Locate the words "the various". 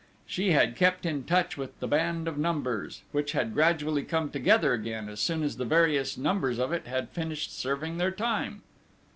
5.57-6.17